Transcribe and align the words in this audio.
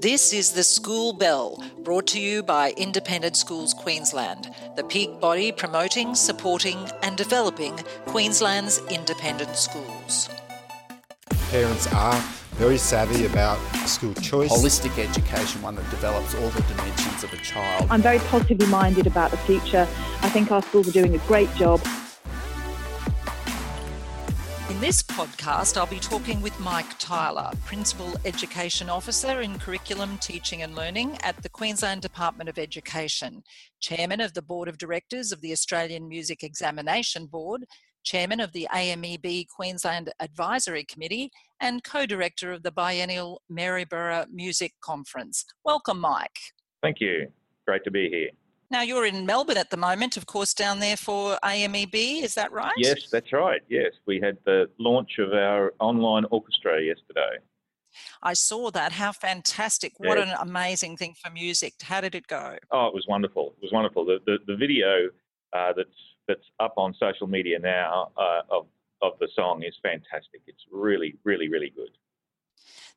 This 0.00 0.34
is 0.34 0.52
the 0.52 0.62
School 0.62 1.14
Bell, 1.14 1.64
brought 1.82 2.06
to 2.08 2.20
you 2.20 2.42
by 2.42 2.74
Independent 2.76 3.34
Schools 3.34 3.72
Queensland, 3.72 4.50
the 4.76 4.84
peak 4.84 5.20
body 5.20 5.50
promoting, 5.52 6.14
supporting, 6.14 6.76
and 7.02 7.16
developing 7.16 7.74
Queensland's 8.04 8.82
independent 8.90 9.56
schools. 9.56 10.28
Parents 11.50 11.90
are 11.94 12.14
very 12.56 12.76
savvy 12.76 13.24
about 13.24 13.56
school 13.88 14.12
choice. 14.14 14.52
Holistic 14.52 14.98
education, 14.98 15.62
one 15.62 15.76
that 15.76 15.88
develops 15.88 16.34
all 16.34 16.50
the 16.50 16.62
dimensions 16.74 17.24
of 17.24 17.32
a 17.32 17.38
child. 17.38 17.86
I'm 17.90 18.02
very 18.02 18.18
positively 18.18 18.66
minded 18.66 19.06
about 19.06 19.30
the 19.30 19.38
future. 19.38 19.88
I 20.20 20.28
think 20.28 20.52
our 20.52 20.60
schools 20.60 20.88
are 20.88 20.92
doing 20.92 21.14
a 21.14 21.18
great 21.20 21.52
job. 21.54 21.80
In 24.76 24.82
this 24.82 25.02
podcast, 25.02 25.78
I'll 25.78 25.86
be 25.86 25.98
talking 25.98 26.42
with 26.42 26.60
Mike 26.60 26.98
Tyler, 26.98 27.50
Principal 27.64 28.14
Education 28.26 28.90
Officer 28.90 29.40
in 29.40 29.58
Curriculum, 29.58 30.18
Teaching 30.18 30.60
and 30.60 30.74
Learning 30.74 31.16
at 31.22 31.42
the 31.42 31.48
Queensland 31.48 32.02
Department 32.02 32.50
of 32.50 32.58
Education, 32.58 33.42
Chairman 33.80 34.20
of 34.20 34.34
the 34.34 34.42
Board 34.42 34.68
of 34.68 34.76
Directors 34.76 35.32
of 35.32 35.40
the 35.40 35.50
Australian 35.50 36.06
Music 36.06 36.42
Examination 36.42 37.24
Board, 37.24 37.64
Chairman 38.04 38.38
of 38.38 38.52
the 38.52 38.68
AMEB 38.70 39.46
Queensland 39.48 40.12
Advisory 40.20 40.84
Committee, 40.84 41.30
and 41.58 41.82
co 41.82 42.04
director 42.04 42.52
of 42.52 42.62
the 42.62 42.70
biennial 42.70 43.40
Maryborough 43.50 44.26
Music 44.30 44.74
Conference. 44.82 45.46
Welcome, 45.64 46.00
Mike. 46.00 46.38
Thank 46.82 47.00
you. 47.00 47.28
Great 47.66 47.82
to 47.84 47.90
be 47.90 48.10
here. 48.10 48.28
Now, 48.70 48.82
you're 48.82 49.06
in 49.06 49.26
Melbourne 49.26 49.56
at 49.56 49.70
the 49.70 49.76
moment, 49.76 50.16
of 50.16 50.26
course, 50.26 50.52
down 50.52 50.80
there 50.80 50.96
for 50.96 51.38
AMEB, 51.44 52.22
is 52.22 52.34
that 52.34 52.50
right? 52.50 52.72
Yes, 52.76 53.08
that's 53.10 53.32
right. 53.32 53.60
Yes, 53.68 53.92
we 54.06 54.20
had 54.20 54.38
the 54.44 54.68
launch 54.78 55.18
of 55.18 55.32
our 55.32 55.72
online 55.78 56.24
orchestra 56.30 56.82
yesterday. 56.82 57.38
I 58.22 58.34
saw 58.34 58.70
that. 58.72 58.92
How 58.92 59.12
fantastic. 59.12 59.94
What 59.98 60.18
an 60.18 60.34
amazing 60.40 60.96
thing 60.96 61.14
for 61.22 61.30
music. 61.30 61.74
How 61.82 62.00
did 62.00 62.14
it 62.14 62.26
go? 62.26 62.56
Oh, 62.70 62.86
it 62.88 62.94
was 62.94 63.06
wonderful. 63.08 63.54
It 63.56 63.62
was 63.62 63.72
wonderful. 63.72 64.04
The, 64.04 64.18
the, 64.26 64.38
the 64.46 64.56
video 64.56 65.08
uh, 65.52 65.72
that's, 65.76 65.88
that's 66.28 66.44
up 66.60 66.74
on 66.76 66.94
social 66.98 67.26
media 67.26 67.58
now 67.58 68.10
uh, 68.16 68.42
of, 68.50 68.66
of 69.00 69.12
the 69.20 69.28
song 69.34 69.62
is 69.62 69.74
fantastic. 69.82 70.42
It's 70.46 70.64
really, 70.70 71.16
really, 71.24 71.48
really 71.48 71.70
good. 71.74 71.90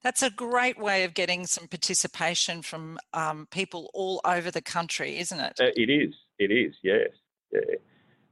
That's 0.04 0.24
a 0.24 0.30
great 0.30 0.80
way 0.80 1.04
of 1.04 1.14
getting 1.14 1.46
some 1.46 1.68
participation 1.68 2.62
from 2.62 2.98
um, 3.14 3.48
people 3.52 3.90
all 3.94 4.22
over 4.24 4.50
the 4.50 4.62
country, 4.62 5.18
isn't 5.20 5.40
it? 5.40 5.60
Uh, 5.60 5.72
it 5.76 5.90
is. 5.90 6.14
It 6.38 6.52
is. 6.52 6.74
Yes. 6.84 7.10
Yeah. 7.52 7.60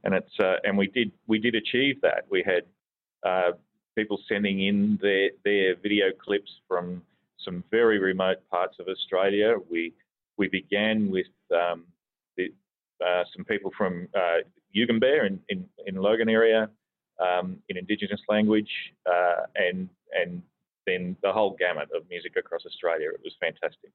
And 0.04 0.14
it's 0.14 0.40
uh, 0.40 0.56
and 0.64 0.78
we 0.78 0.86
did 0.86 1.12
we 1.26 1.38
did 1.38 1.54
achieve 1.54 2.00
that. 2.02 2.24
We 2.30 2.42
had 2.46 2.62
uh, 3.28 3.52
people 3.96 4.18
sending 4.28 4.62
in 4.64 4.98
their 5.02 5.30
their 5.44 5.76
video 5.76 6.06
clips 6.24 6.50
from 6.66 7.02
some 7.44 7.64
very 7.70 7.98
remote 7.98 8.38
parts 8.50 8.76
of 8.78 8.86
Australia. 8.88 9.56
We 9.70 9.92
we 10.38 10.48
began 10.48 11.10
with 11.10 11.26
um, 11.52 11.84
the, 12.36 12.52
uh, 13.04 13.24
some 13.34 13.44
people 13.44 13.72
from 13.76 14.08
uh, 14.14 14.38
in, 14.72 15.40
in, 15.48 15.64
in 15.86 15.96
Logan 15.96 16.28
area 16.28 16.70
um, 17.18 17.58
in 17.68 17.76
Indigenous 17.76 18.20
language, 18.28 18.70
uh, 19.06 19.42
and 19.56 19.88
and 20.14 20.42
then 20.88 21.16
the 21.22 21.32
whole 21.32 21.56
gamut 21.58 21.88
of 21.94 22.08
music 22.08 22.32
across 22.36 22.62
Australia. 22.66 23.10
It 23.14 23.20
was 23.22 23.34
fantastic. 23.40 23.90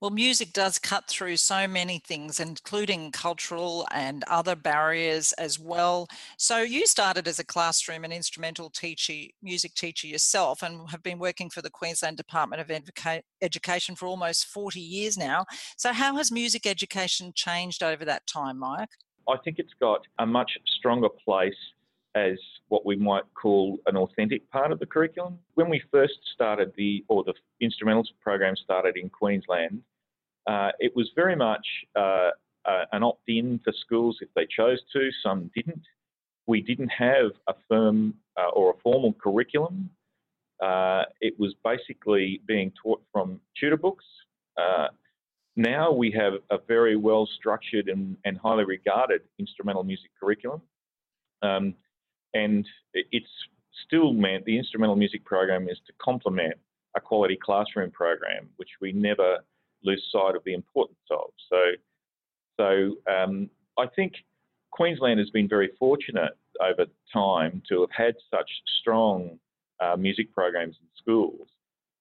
Well, 0.00 0.10
music 0.10 0.52
does 0.52 0.78
cut 0.78 1.08
through 1.08 1.38
so 1.38 1.66
many 1.66 1.98
things, 1.98 2.38
including 2.38 3.10
cultural 3.10 3.84
and 3.90 4.22
other 4.28 4.54
barriers 4.54 5.32
as 5.32 5.58
well. 5.58 6.06
So, 6.36 6.58
you 6.58 6.86
started 6.86 7.26
as 7.26 7.40
a 7.40 7.44
classroom 7.44 8.04
and 8.04 8.12
instrumental 8.12 8.70
teacher, 8.70 9.32
music 9.42 9.74
teacher 9.74 10.06
yourself, 10.06 10.62
and 10.62 10.88
have 10.90 11.02
been 11.02 11.18
working 11.18 11.50
for 11.50 11.62
the 11.62 11.70
Queensland 11.70 12.16
Department 12.16 12.62
of 12.62 12.68
Educa- 12.68 13.22
Education 13.42 13.96
for 13.96 14.06
almost 14.06 14.46
40 14.46 14.78
years 14.78 15.18
now. 15.18 15.44
So, 15.76 15.92
how 15.92 16.16
has 16.16 16.30
music 16.30 16.64
education 16.64 17.32
changed 17.34 17.82
over 17.82 18.04
that 18.04 18.24
time, 18.28 18.56
Mike? 18.56 18.90
I 19.28 19.36
think 19.44 19.58
it's 19.58 19.74
got 19.80 20.02
a 20.20 20.26
much 20.26 20.52
stronger 20.76 21.08
place 21.24 21.58
as 22.14 22.38
what 22.68 22.86
we 22.86 22.96
might 22.96 23.24
call 23.34 23.78
an 23.86 23.96
authentic 23.96 24.48
part 24.50 24.72
of 24.72 24.78
the 24.78 24.86
curriculum. 24.86 25.38
When 25.54 25.68
we 25.68 25.82
first 25.90 26.18
started 26.34 26.72
the, 26.76 27.04
or 27.08 27.24
the 27.24 27.34
instrumentals 27.62 28.08
program 28.20 28.56
started 28.56 28.96
in 28.96 29.08
Queensland, 29.10 29.82
uh, 30.46 30.70
it 30.78 30.94
was 30.96 31.10
very 31.14 31.36
much 31.36 31.66
uh, 31.96 32.30
uh, 32.64 32.84
an 32.92 33.02
opt 33.02 33.28
in 33.28 33.60
for 33.62 33.72
schools 33.84 34.18
if 34.20 34.28
they 34.34 34.46
chose 34.46 34.80
to, 34.92 35.10
some 35.22 35.50
didn't. 35.54 35.82
We 36.46 36.62
didn't 36.62 36.88
have 36.88 37.32
a 37.46 37.54
firm 37.68 38.14
uh, 38.38 38.48
or 38.48 38.70
a 38.70 38.80
formal 38.82 39.12
curriculum. 39.12 39.90
Uh, 40.62 41.04
it 41.20 41.38
was 41.38 41.54
basically 41.62 42.40
being 42.46 42.72
taught 42.82 43.02
from 43.12 43.40
tutor 43.58 43.76
books. 43.76 44.04
Uh, 44.56 44.88
now 45.56 45.92
we 45.92 46.10
have 46.12 46.34
a 46.50 46.58
very 46.66 46.96
well 46.96 47.28
structured 47.36 47.88
and, 47.88 48.16
and 48.24 48.38
highly 48.38 48.64
regarded 48.64 49.22
instrumental 49.38 49.84
music 49.84 50.10
curriculum. 50.18 50.62
Um, 51.42 51.74
and 52.34 52.66
it's 52.94 53.30
still 53.86 54.12
meant 54.12 54.44
the 54.44 54.58
instrumental 54.58 54.96
music 54.96 55.24
program 55.24 55.68
is 55.68 55.78
to 55.86 55.92
complement 56.02 56.54
a 56.96 57.00
quality 57.00 57.38
classroom 57.42 57.90
program, 57.90 58.48
which 58.56 58.70
we 58.80 58.92
never 58.92 59.38
lose 59.84 60.04
sight 60.12 60.34
of 60.34 60.42
the 60.44 60.54
importance 60.54 60.98
of. 61.10 61.30
So, 61.48 61.60
so 62.58 63.12
um, 63.12 63.50
I 63.78 63.86
think 63.86 64.14
Queensland 64.72 65.18
has 65.18 65.30
been 65.30 65.48
very 65.48 65.70
fortunate 65.78 66.32
over 66.60 66.86
time 67.12 67.62
to 67.68 67.80
have 67.82 67.90
had 67.90 68.14
such 68.30 68.50
strong 68.80 69.38
uh, 69.80 69.96
music 69.96 70.32
programs 70.34 70.76
in 70.80 70.88
schools. 70.96 71.48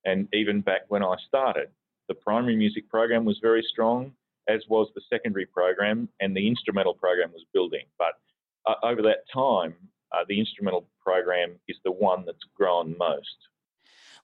And 0.06 0.28
even 0.34 0.62
back 0.62 0.82
when 0.88 1.04
I 1.04 1.16
started, 1.28 1.70
the 2.08 2.16
primary 2.16 2.56
music 2.56 2.90
program 2.90 3.26
was 3.26 3.40
very 3.42 3.66
strong, 3.70 4.14
as 4.48 4.62
was 4.70 4.88
the 4.96 5.02
secondary 5.10 5.46
program, 5.46 6.10
and 6.22 6.36
the 6.36 6.48
instrumental 6.48 6.94
program 6.94 7.32
was 7.34 7.44
building. 7.54 7.86
But 7.98 8.14
uh, 8.66 8.76
over 8.84 9.02
that 9.04 9.26
time, 9.34 9.76
uh, 10.12 10.24
the 10.28 10.40
instrumental 10.40 10.88
program 11.04 11.56
is 11.68 11.78
the 11.84 11.92
one 11.92 12.24
that's 12.26 12.44
grown 12.56 12.96
most. 12.98 13.36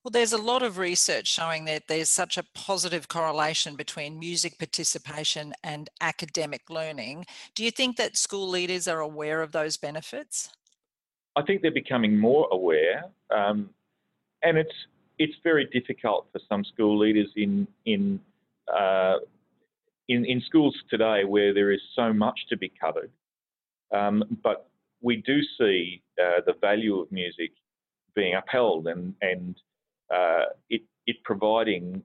Well, 0.03 0.11
there's 0.11 0.33
a 0.33 0.38
lot 0.38 0.63
of 0.63 0.77
research 0.77 1.27
showing 1.27 1.63
that 1.66 1.88
there's 1.88 2.09
such 2.09 2.38
a 2.38 2.44
positive 2.53 3.07
correlation 3.07 3.77
between 3.77 4.19
music 4.19 4.59
participation 4.59 5.53
and 5.63 5.89
academic 6.01 6.69
learning. 6.69 7.25
Do 7.55 7.63
you 7.63 7.71
think 7.71 7.95
that 7.95 8.17
school 8.17 8.49
leaders 8.49 8.85
are 8.89 8.99
aware 8.99 9.41
of 9.41 9.53
those 9.53 9.77
benefits? 9.77 10.49
I 11.38 11.41
think 11.41 11.61
they're 11.61 11.71
becoming 11.71 12.17
more 12.17 12.50
aware, 12.51 13.05
um, 13.31 13.69
and 14.44 14.57
it's 14.57 14.75
it's 15.19 15.33
very 15.41 15.65
difficult 15.65 16.27
for 16.31 16.41
some 16.50 16.65
school 16.65 17.00
leaders 17.00 17.29
in 17.38 17.65
in 17.85 18.19
uh, 18.67 19.19
in, 20.09 20.25
in 20.25 20.41
schools 20.41 20.75
today 20.89 21.23
where 21.23 21.53
there 21.53 21.71
is 21.71 21.81
so 21.95 22.11
much 22.11 22.39
to 22.50 22.57
be 22.57 22.69
covered. 22.69 23.09
Um, 23.94 24.23
but 24.44 24.69
we 25.03 25.17
do 25.17 25.41
see 25.59 26.01
uh, 26.19 26.41
the 26.45 26.53
value 26.59 26.99
of 26.99 27.11
music 27.11 27.51
being 28.15 28.35
upheld 28.35 28.87
and, 28.87 29.13
and 29.21 29.55
uh, 30.11 30.45
it, 30.69 30.81
it 31.05 31.17
providing 31.23 32.01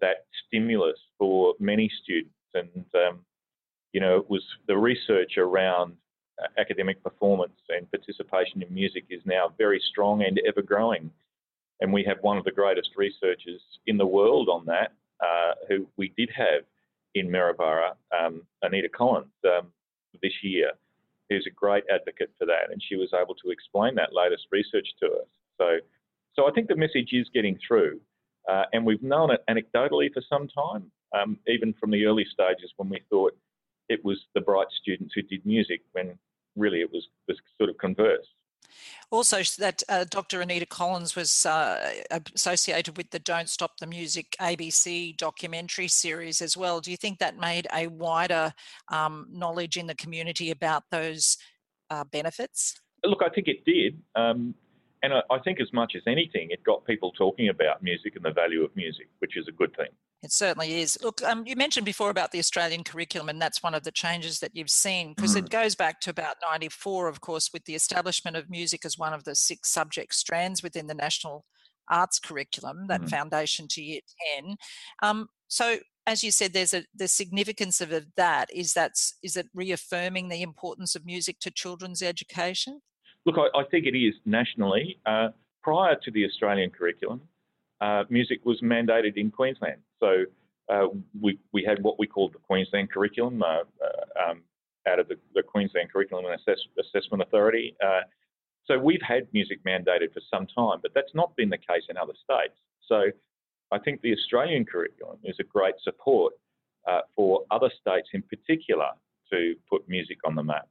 that 0.00 0.26
stimulus 0.46 0.98
for 1.18 1.54
many 1.60 1.90
students. 2.02 2.34
And, 2.54 2.84
um, 2.94 3.18
you 3.92 4.00
know, 4.00 4.16
it 4.16 4.30
was 4.30 4.42
the 4.66 4.76
research 4.76 5.36
around 5.36 5.94
uh, 6.42 6.46
academic 6.58 7.02
performance 7.02 7.60
and 7.68 7.90
participation 7.90 8.62
in 8.62 8.72
music 8.72 9.04
is 9.10 9.20
now 9.26 9.52
very 9.58 9.80
strong 9.90 10.22
and 10.22 10.40
ever 10.46 10.62
growing. 10.62 11.10
And 11.80 11.92
we 11.92 12.02
have 12.04 12.18
one 12.22 12.38
of 12.38 12.44
the 12.44 12.50
greatest 12.50 12.90
researchers 12.96 13.60
in 13.86 13.98
the 13.98 14.06
world 14.06 14.48
on 14.48 14.64
that, 14.66 14.92
uh, 15.20 15.52
who 15.68 15.86
we 15.96 16.12
did 16.16 16.30
have 16.34 16.62
in 17.14 17.30
Maryborough, 17.30 17.96
um, 18.18 18.42
Anita 18.62 18.88
Collins, 18.88 19.26
um, 19.44 19.66
this 20.22 20.32
year 20.42 20.72
who's 21.28 21.46
a 21.46 21.54
great 21.54 21.84
advocate 21.92 22.30
for 22.38 22.46
that, 22.46 22.70
and 22.72 22.82
she 22.82 22.96
was 22.96 23.10
able 23.12 23.34
to 23.34 23.50
explain 23.50 23.94
that 23.96 24.14
latest 24.14 24.46
research 24.50 24.88
to 25.00 25.06
us. 25.06 25.28
So, 25.58 25.78
so 26.34 26.48
I 26.48 26.52
think 26.52 26.68
the 26.68 26.76
message 26.76 27.10
is 27.12 27.28
getting 27.34 27.58
through, 27.66 28.00
uh, 28.50 28.64
and 28.72 28.84
we've 28.86 29.02
known 29.02 29.30
it 29.30 29.44
anecdotally 29.48 30.12
for 30.12 30.22
some 30.28 30.48
time, 30.48 30.90
um, 31.18 31.38
even 31.46 31.74
from 31.78 31.90
the 31.90 32.04
early 32.06 32.26
stages 32.32 32.72
when 32.76 32.88
we 32.88 33.00
thought 33.10 33.36
it 33.88 34.04
was 34.04 34.18
the 34.34 34.40
bright 34.40 34.68
students 34.80 35.12
who 35.14 35.22
did 35.22 35.44
music, 35.44 35.80
when 35.92 36.18
really 36.56 36.80
it 36.80 36.92
was, 36.92 37.06
was 37.26 37.38
sort 37.56 37.70
of 37.70 37.78
converse. 37.78 38.26
Also, 39.10 39.42
that 39.58 39.82
uh, 39.88 40.04
Dr. 40.08 40.40
Anita 40.40 40.66
Collins 40.66 41.16
was 41.16 41.46
uh, 41.46 41.92
associated 42.34 42.96
with 42.96 43.10
the 43.10 43.18
Don't 43.18 43.48
Stop 43.48 43.78
the 43.78 43.86
Music 43.86 44.36
ABC 44.40 45.16
documentary 45.16 45.88
series 45.88 46.42
as 46.42 46.56
well. 46.56 46.80
Do 46.80 46.90
you 46.90 46.96
think 46.96 47.18
that 47.18 47.38
made 47.38 47.66
a 47.74 47.86
wider 47.86 48.52
um, 48.88 49.26
knowledge 49.30 49.76
in 49.76 49.86
the 49.86 49.94
community 49.94 50.50
about 50.50 50.84
those 50.90 51.38
uh, 51.90 52.04
benefits? 52.04 52.80
Look, 53.04 53.22
I 53.24 53.28
think 53.28 53.48
it 53.48 53.64
did. 53.64 54.00
Um, 54.14 54.54
and 55.02 55.12
I, 55.14 55.22
I 55.30 55.38
think, 55.38 55.60
as 55.60 55.72
much 55.72 55.94
as 55.96 56.02
anything, 56.06 56.48
it 56.50 56.62
got 56.64 56.84
people 56.84 57.12
talking 57.12 57.48
about 57.48 57.82
music 57.82 58.16
and 58.16 58.24
the 58.24 58.32
value 58.32 58.64
of 58.64 58.74
music, 58.76 59.08
which 59.20 59.36
is 59.36 59.46
a 59.48 59.52
good 59.52 59.74
thing. 59.76 59.88
It 60.22 60.32
certainly 60.32 60.80
is. 60.80 60.98
Look, 61.00 61.22
um, 61.22 61.44
you 61.46 61.54
mentioned 61.54 61.86
before 61.86 62.10
about 62.10 62.32
the 62.32 62.40
Australian 62.40 62.82
curriculum, 62.82 63.28
and 63.28 63.40
that's 63.40 63.62
one 63.62 63.74
of 63.74 63.84
the 63.84 63.92
changes 63.92 64.40
that 64.40 64.54
you've 64.54 64.70
seen 64.70 65.14
because 65.14 65.36
mm. 65.36 65.38
it 65.38 65.50
goes 65.50 65.76
back 65.76 66.00
to 66.00 66.10
about 66.10 66.36
94, 66.42 67.06
of 67.06 67.20
course, 67.20 67.50
with 67.52 67.64
the 67.66 67.76
establishment 67.76 68.36
of 68.36 68.50
music 68.50 68.84
as 68.84 68.98
one 68.98 69.12
of 69.12 69.22
the 69.22 69.36
six 69.36 69.70
subject 69.70 70.14
strands 70.14 70.60
within 70.62 70.88
the 70.88 70.94
national 70.94 71.44
arts 71.88 72.18
curriculum, 72.18 72.86
that 72.88 73.02
Mm. 73.02 73.10
foundation 73.10 73.68
to 73.68 73.82
year 73.82 74.00
10. 74.36 74.56
Um, 75.02 75.28
so, 75.46 75.78
as 76.06 76.24
you 76.24 76.32
said, 76.32 76.52
there's 76.52 76.74
a 76.74 76.84
the 76.94 77.06
significance 77.06 77.80
of 77.80 77.92
that 78.16 78.50
is 78.52 78.72
that's 78.72 79.14
is 79.22 79.36
it 79.36 79.48
reaffirming 79.54 80.28
the 80.28 80.42
importance 80.42 80.96
of 80.96 81.06
music 81.06 81.38
to 81.40 81.50
children's 81.50 82.02
education? 82.02 82.80
Look, 83.24 83.36
I, 83.38 83.58
I 83.58 83.64
think 83.64 83.86
it 83.86 83.96
is 83.96 84.14
nationally. 84.24 84.98
Uh, 85.06 85.28
prior 85.62 85.96
to 86.02 86.10
the 86.10 86.24
Australian 86.24 86.70
curriculum, 86.70 87.20
uh, 87.80 88.04
music 88.08 88.40
was 88.44 88.60
mandated 88.60 89.16
in 89.16 89.30
Queensland. 89.30 89.80
So 90.00 90.24
uh, 90.68 90.86
we, 91.20 91.38
we 91.52 91.64
had 91.64 91.82
what 91.82 91.98
we 91.98 92.06
called 92.06 92.34
the 92.34 92.38
Queensland 92.38 92.90
curriculum 92.90 93.42
uh, 93.42 93.46
uh, 93.46 94.30
um, 94.30 94.42
out 94.86 94.98
of 94.98 95.08
the, 95.08 95.16
the, 95.34 95.42
Queensland 95.42 95.92
Curriculum 95.92 96.26
and 96.26 96.34
Assess- 96.34 96.66
Assessment 96.78 97.22
Authority. 97.22 97.76
Uh, 97.84 98.00
so 98.66 98.78
we've 98.78 99.02
had 99.06 99.26
music 99.32 99.62
mandated 99.64 100.12
for 100.12 100.20
some 100.30 100.46
time, 100.46 100.78
but 100.82 100.92
that's 100.94 101.14
not 101.14 101.34
been 101.36 101.48
the 101.48 101.58
case 101.58 101.84
in 101.88 101.96
other 101.96 102.12
states. 102.22 102.54
So 102.86 103.04
I 103.72 103.78
think 103.78 104.02
the 104.02 104.12
Australian 104.12 104.64
curriculum 104.64 105.18
is 105.24 105.36
a 105.40 105.44
great 105.44 105.74
support 105.82 106.34
for 107.14 107.44
other 107.50 107.70
states 107.80 108.08
in 108.14 108.22
particular 108.22 108.88
to 109.30 109.54
put 109.68 109.86
music 109.88 110.16
on 110.24 110.34
the 110.34 110.42
map. 110.42 110.68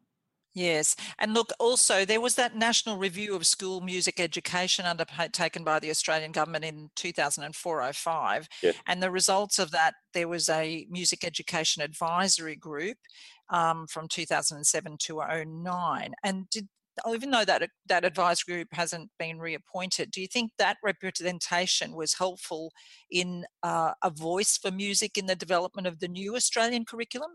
Yes. 0.53 0.95
And 1.19 1.33
look, 1.33 1.51
also, 1.59 2.03
there 2.03 2.21
was 2.21 2.35
that 2.35 2.55
national 2.55 2.97
review 2.97 3.35
of 3.35 3.45
school 3.45 3.79
music 3.79 4.19
education 4.19 4.85
undertaken 4.85 5.63
by 5.63 5.79
the 5.79 5.91
Australian 5.91 6.31
government 6.31 6.65
in 6.65 6.89
2004 6.95 7.93
05. 7.93 8.49
Yes. 8.63 8.75
And 8.87 9.03
the 9.03 9.11
results 9.11 9.59
of 9.59 9.69
that, 9.71 9.93
there 10.13 10.27
was 10.27 10.49
a 10.49 10.87
music 10.89 11.23
education 11.23 11.83
advisory 11.83 12.55
group 12.55 12.97
um, 13.49 13.85
from 13.87 14.07
2007 14.07 14.97
to 14.99 15.21
09. 15.45 16.13
And 16.23 16.49
did, 16.49 16.67
even 17.07 17.31
though 17.31 17.45
that 17.45 17.69
that 17.87 18.05
advisory 18.05 18.55
group 18.55 18.69
hasn't 18.71 19.11
been 19.19 19.39
reappointed, 19.39 20.11
do 20.11 20.21
you 20.21 20.27
think 20.27 20.51
that 20.57 20.77
representation 20.83 21.93
was 21.93 22.15
helpful 22.15 22.71
in 23.11 23.45
uh, 23.61 23.93
a 24.03 24.09
voice 24.09 24.57
for 24.57 24.71
music 24.71 25.17
in 25.17 25.27
the 25.27 25.35
development 25.35 25.87
of 25.87 25.99
the 25.99 26.07
new 26.07 26.35
Australian 26.35 26.85
curriculum? 26.85 27.31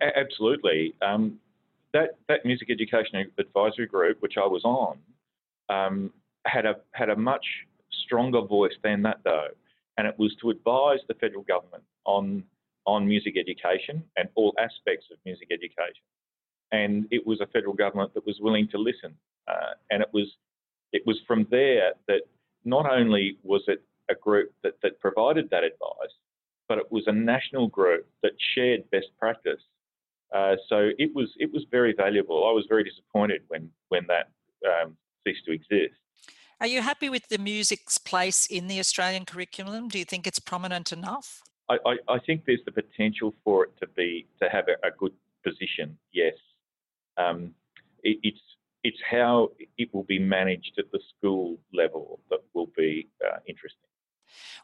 Absolutely. 0.00 0.94
Um, 1.02 1.40
that 1.94 2.18
that 2.28 2.44
music 2.44 2.68
education 2.70 3.24
advisory 3.38 3.86
group, 3.86 4.20
which 4.20 4.34
I 4.36 4.46
was 4.46 4.64
on, 4.64 4.98
um, 5.70 6.12
had 6.44 6.66
a 6.66 6.74
had 6.92 7.08
a 7.08 7.16
much 7.16 7.46
stronger 8.04 8.42
voice 8.42 8.74
than 8.82 9.00
that 9.02 9.20
though, 9.24 9.48
and 9.96 10.06
it 10.06 10.16
was 10.18 10.34
to 10.42 10.50
advise 10.50 10.98
the 11.08 11.14
federal 11.14 11.44
government 11.44 11.84
on 12.04 12.44
on 12.86 13.08
music 13.08 13.36
education 13.38 14.04
and 14.18 14.28
all 14.34 14.52
aspects 14.58 15.06
of 15.10 15.16
music 15.24 15.48
education. 15.50 16.04
And 16.72 17.06
it 17.10 17.26
was 17.26 17.40
a 17.40 17.46
federal 17.46 17.72
government 17.72 18.12
that 18.12 18.26
was 18.26 18.36
willing 18.40 18.68
to 18.72 18.78
listen, 18.78 19.14
uh, 19.48 19.74
and 19.90 20.02
it 20.02 20.10
was 20.12 20.26
it 20.92 21.02
was 21.06 21.16
from 21.26 21.46
there 21.50 21.92
that 22.08 22.22
not 22.64 22.90
only 22.90 23.38
was 23.42 23.62
it 23.68 23.82
a 24.10 24.14
group 24.14 24.52
that, 24.62 24.74
that 24.82 25.00
provided 25.00 25.48
that 25.50 25.64
advice, 25.64 26.14
but 26.68 26.78
it 26.78 26.90
was 26.90 27.04
a 27.06 27.12
national 27.12 27.68
group 27.68 28.06
that 28.22 28.32
shared 28.54 28.90
best 28.90 29.06
practice 29.18 29.60
uh, 30.34 30.56
so 30.68 30.90
it 30.98 31.14
was 31.14 31.28
it 31.38 31.52
was 31.52 31.64
very 31.70 31.94
valuable. 31.96 32.46
I 32.48 32.52
was 32.52 32.66
very 32.68 32.82
disappointed 32.82 33.42
when 33.48 33.70
when 33.88 34.04
that 34.08 34.30
um, 34.68 34.96
ceased 35.24 35.44
to 35.46 35.52
exist. 35.52 35.94
Are 36.60 36.66
you 36.66 36.82
happy 36.82 37.08
with 37.08 37.28
the 37.28 37.38
music's 37.38 37.98
place 37.98 38.46
in 38.46 38.66
the 38.66 38.78
Australian 38.80 39.24
curriculum? 39.24 39.88
Do 39.88 39.98
you 39.98 40.04
think 40.04 40.26
it's 40.26 40.38
prominent 40.38 40.92
enough? 40.92 41.42
I, 41.68 41.78
I, 41.86 41.96
I 42.08 42.18
think 42.18 42.44
there's 42.46 42.64
the 42.64 42.72
potential 42.72 43.34
for 43.44 43.64
it 43.64 43.72
to 43.80 43.86
be 43.88 44.26
to 44.42 44.48
have 44.48 44.66
a, 44.68 44.86
a 44.86 44.90
good 44.90 45.12
position. 45.44 45.96
Yes, 46.12 46.34
um, 47.16 47.54
it, 48.02 48.18
it's 48.22 48.40
it's 48.82 48.98
how 49.08 49.50
it 49.78 49.88
will 49.94 50.04
be 50.04 50.18
managed 50.18 50.72
at 50.78 50.90
the 50.92 51.00
school 51.16 51.58
level 51.72 52.20
that 52.30 52.40
will 52.54 52.70
be 52.76 53.08
uh, 53.24 53.38
interesting. 53.46 53.88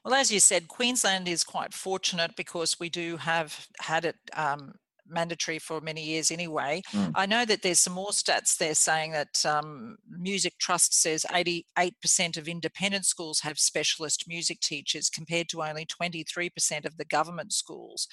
Well, 0.04 0.14
as 0.14 0.32
you 0.32 0.40
said, 0.40 0.68
Queensland 0.68 1.28
is 1.28 1.44
quite 1.44 1.72
fortunate 1.72 2.34
because 2.34 2.80
we 2.80 2.88
do 2.88 3.18
have 3.18 3.68
had 3.80 4.04
it 4.04 4.16
um, 4.34 4.74
mandatory 5.10 5.58
for 5.58 5.80
many 5.80 6.04
years 6.04 6.30
anyway. 6.30 6.82
Mm. 6.92 7.12
I 7.14 7.26
know 7.26 7.44
that 7.44 7.62
there's 7.62 7.80
some 7.80 7.92
more 7.92 8.10
stats 8.10 8.56
there 8.56 8.74
saying 8.74 9.12
that 9.12 9.44
um, 9.44 9.96
Music 10.08 10.54
Trust 10.58 10.94
says 10.94 11.26
88% 11.30 12.36
of 12.36 12.48
independent 12.48 13.04
schools 13.04 13.40
have 13.40 13.58
specialist 13.58 14.24
music 14.28 14.60
teachers 14.60 15.10
compared 15.10 15.48
to 15.50 15.62
only 15.62 15.86
23% 15.86 16.84
of 16.84 16.96
the 16.96 17.04
government 17.04 17.52
schools. 17.52 18.08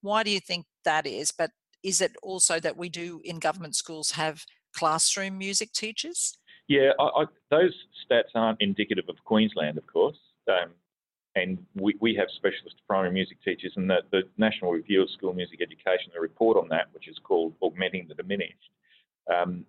Why 0.00 0.22
do 0.22 0.30
you 0.30 0.40
think 0.40 0.66
that 0.84 1.06
is? 1.06 1.30
But 1.30 1.50
is 1.82 2.00
it 2.00 2.12
also 2.22 2.60
that 2.60 2.76
we 2.76 2.88
do 2.88 3.20
in 3.24 3.38
government 3.38 3.76
schools 3.76 4.12
have 4.12 4.44
classroom 4.74 5.38
music 5.38 5.72
teachers? 5.72 6.36
Yeah, 6.68 6.90
I, 6.98 7.04
I, 7.04 7.24
those 7.50 7.74
stats 8.04 8.34
aren't 8.34 8.60
indicative 8.60 9.04
of 9.08 9.16
Queensland, 9.24 9.78
of 9.78 9.86
course. 9.86 10.16
Um, 10.48 10.70
and 11.36 11.58
we, 11.74 11.96
we 12.00 12.14
have 12.14 12.28
specialist 12.36 12.76
primary 12.86 13.12
music 13.12 13.38
teachers, 13.44 13.72
and 13.76 13.90
the, 13.90 13.98
the 14.12 14.22
National 14.38 14.70
Review 14.72 15.02
of 15.02 15.10
School 15.10 15.32
Music 15.32 15.60
Education, 15.60 16.12
the 16.14 16.20
report 16.20 16.56
on 16.56 16.68
that, 16.68 16.86
which 16.92 17.08
is 17.08 17.18
called 17.22 17.54
Augmenting 17.60 18.06
the 18.08 18.14
Diminished, 18.14 18.70
um, 19.34 19.64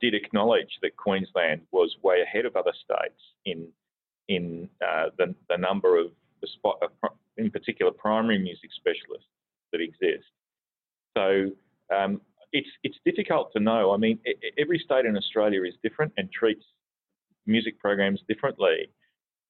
did 0.00 0.14
acknowledge 0.14 0.78
that 0.82 0.96
Queensland 0.96 1.60
was 1.72 1.96
way 2.02 2.22
ahead 2.22 2.44
of 2.44 2.56
other 2.56 2.72
states 2.84 3.20
in 3.44 3.68
in 4.28 4.68
uh, 4.84 5.06
the, 5.18 5.32
the 5.48 5.56
number 5.56 5.96
of, 5.96 6.06
uh, 6.64 7.08
in 7.36 7.48
particular, 7.48 7.92
primary 7.92 8.40
music 8.40 8.70
specialists 8.74 9.28
that 9.70 9.80
exist. 9.80 10.26
So 11.16 11.50
um, 11.94 12.20
it's 12.52 12.68
it's 12.82 12.96
difficult 13.04 13.52
to 13.52 13.60
know. 13.60 13.92
I 13.92 13.96
mean, 13.96 14.18
every 14.58 14.80
state 14.84 15.04
in 15.06 15.16
Australia 15.16 15.62
is 15.62 15.74
different 15.82 16.12
and 16.16 16.30
treats 16.32 16.64
music 17.46 17.78
programs 17.78 18.20
differently. 18.28 18.90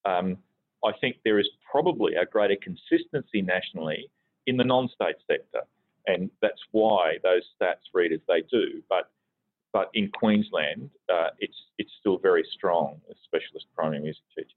Um, 0.04 0.36
I 0.84 0.92
think 1.00 1.16
there 1.24 1.38
is 1.38 1.48
probably 1.70 2.14
a 2.14 2.26
greater 2.26 2.56
consistency 2.56 3.42
nationally 3.42 4.10
in 4.46 4.56
the 4.56 4.64
non-state 4.64 5.16
sector, 5.26 5.62
and 6.06 6.30
that's 6.40 6.60
why 6.70 7.18
those 7.22 7.42
stats 7.60 7.92
read 7.92 8.12
as 8.12 8.20
they 8.28 8.42
do. 8.50 8.82
But 8.88 9.10
but 9.72 9.90
in 9.94 10.10
Queensland, 10.10 10.90
uh, 11.12 11.28
it's 11.38 11.56
it's 11.78 11.90
still 12.00 12.18
very 12.18 12.44
strong 12.54 13.00
as 13.10 13.16
specialist 13.24 13.66
primary 13.74 14.00
music 14.00 14.22
teachers. 14.34 14.52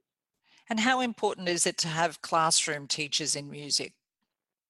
And 0.70 0.82
how 0.82 1.02
important 1.02 1.50
is 1.50 1.66
it 1.66 1.78
to 1.80 1.88
have 1.88 2.22
classroom 2.22 2.88
teachers 2.88 3.36
in 3.36 3.50
music? 3.50 3.94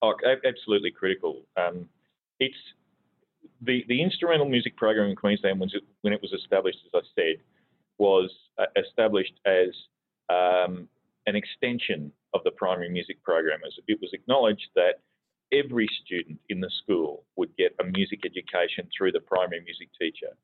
Oh, 0.02 0.14
absolutely 0.46 0.92
critical. 0.92 1.42
Um, 1.58 1.90
it's 2.40 2.56
the 3.62 3.84
the 3.90 4.02
instrumental 4.02 4.48
music 4.48 4.78
program 4.78 5.10
in 5.10 5.16
Queensland 5.16 5.60
when 5.60 5.70
it, 5.74 5.84
when 6.02 6.14
it 6.14 6.22
was 6.22 6.32
established, 6.32 6.80
as 6.86 7.04
I 7.04 7.08
said, 7.16 7.36
was 7.98 8.32
uh, 8.58 8.66
established 8.78 9.34
as 9.46 9.70
um, 10.30 10.88
an 11.30 11.36
extension 11.36 12.12
of 12.34 12.42
the 12.44 12.52
primary 12.52 12.90
music 12.90 13.22
program. 13.24 13.60
It 13.88 14.00
was 14.02 14.10
acknowledged 14.14 14.70
that 14.76 14.96
every 15.54 15.88
student 16.04 16.40
in 16.50 16.60
the 16.60 16.72
school 16.82 17.24
would 17.36 17.56
get 17.56 17.76
a 17.80 17.84
music 17.84 18.22
education 18.26 18.90
through 18.96 19.12
the 19.12 19.20
primary 19.20 19.62
music 19.62 19.90
teacher. 20.00 20.36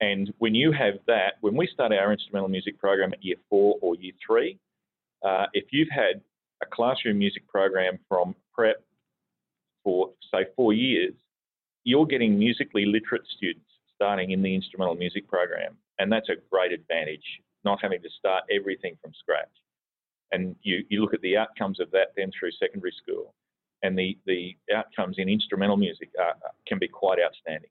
And 0.00 0.32
when 0.38 0.54
you 0.54 0.72
have 0.72 0.94
that, 1.06 1.34
when 1.42 1.54
we 1.54 1.68
start 1.72 1.92
our 1.92 2.12
instrumental 2.12 2.48
music 2.48 2.78
program 2.78 3.12
at 3.12 3.22
year 3.22 3.36
four 3.48 3.76
or 3.80 3.94
year 3.96 4.12
three, 4.26 4.58
uh, 5.24 5.46
if 5.52 5.66
you've 5.70 5.88
had 5.90 6.22
a 6.62 6.66
classroom 6.66 7.18
music 7.18 7.46
program 7.46 7.98
from 8.08 8.34
prep 8.54 8.82
for, 9.84 10.10
say, 10.32 10.46
four 10.56 10.72
years, 10.72 11.14
you're 11.84 12.06
getting 12.06 12.38
musically 12.38 12.84
literate 12.86 13.26
students 13.36 13.70
starting 13.94 14.30
in 14.32 14.42
the 14.42 14.54
instrumental 14.54 14.94
music 14.94 15.28
program. 15.28 15.76
And 15.98 16.10
that's 16.12 16.28
a 16.28 16.36
great 16.50 16.72
advantage, 16.72 17.24
not 17.64 17.78
having 17.80 18.02
to 18.02 18.08
start 18.18 18.44
everything 18.50 18.96
from 19.02 19.12
scratch 19.18 19.48
and 20.32 20.56
you, 20.62 20.84
you 20.88 21.00
look 21.00 21.14
at 21.14 21.20
the 21.22 21.36
outcomes 21.36 21.80
of 21.80 21.90
that 21.92 22.08
then 22.16 22.30
through 22.38 22.50
secondary 22.52 22.94
school, 23.02 23.34
and 23.82 23.98
the, 23.98 24.18
the 24.26 24.56
outcomes 24.74 25.16
in 25.18 25.28
instrumental 25.28 25.76
music 25.76 26.10
are, 26.18 26.34
can 26.66 26.78
be 26.78 26.88
quite 26.88 27.18
outstanding. 27.24 27.70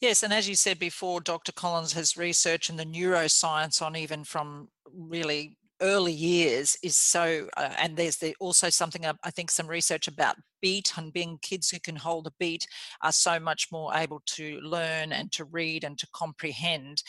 Yes, 0.00 0.22
and 0.24 0.32
as 0.32 0.48
you 0.48 0.56
said 0.56 0.78
before, 0.78 1.20
Dr. 1.20 1.52
Collins 1.52 1.92
has 1.92 2.16
research 2.16 2.68
in 2.68 2.76
the 2.76 2.84
neuroscience 2.84 3.80
on 3.80 3.94
even 3.94 4.24
from 4.24 4.68
really 4.92 5.56
early 5.82 6.12
years 6.12 6.76
is 6.82 6.96
so, 6.96 7.48
uh, 7.56 7.74
and 7.78 7.96
there's 7.96 8.16
the, 8.16 8.34
also 8.40 8.70
something 8.70 9.04
I 9.04 9.30
think 9.30 9.50
some 9.50 9.66
research 9.66 10.08
about 10.08 10.36
beat 10.62 10.92
and 10.96 11.12
being 11.12 11.38
kids 11.42 11.70
who 11.70 11.80
can 11.80 11.96
hold 11.96 12.26
a 12.26 12.32
beat 12.38 12.66
are 13.02 13.12
so 13.12 13.38
much 13.38 13.68
more 13.70 13.92
able 13.94 14.22
to 14.26 14.60
learn 14.60 15.12
and 15.12 15.30
to 15.32 15.44
read 15.44 15.84
and 15.84 15.98
to 15.98 16.06
comprehend 16.14 17.02